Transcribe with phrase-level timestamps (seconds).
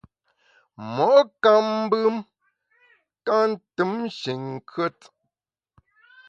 [0.93, 2.15] Mo’ nkam mbem
[3.25, 4.99] ka ntùm nshin nkùet.